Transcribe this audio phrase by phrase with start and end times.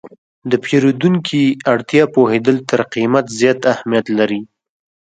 [0.51, 1.41] د پیرودونکي
[1.71, 4.41] اړتیا پوهېدل تر قیمت زیات اهمیت لري.